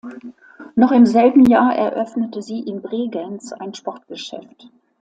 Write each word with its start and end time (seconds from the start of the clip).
Noch 0.73 0.91
im 0.91 1.05
selben 1.05 1.45
Jahr 1.47 1.75
eröffnete 1.75 2.41
sie 2.41 2.61
in 2.61 2.81
Bregenz 2.81 3.53
ein 3.53 3.75
Sportgeschäft. 3.75 4.71